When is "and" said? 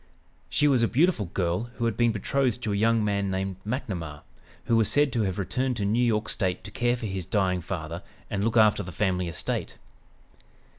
8.27-8.43